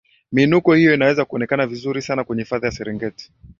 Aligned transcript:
miinuko 0.31 0.73
hiyo 0.73 0.93
inaweza 0.93 1.25
kuonekana 1.25 1.67
vizuri 1.67 2.01
sana 2.01 2.23
kwenye 2.23 2.41
hifadhi 2.41 2.65
ya 2.65 2.71
serengeti 2.71 3.31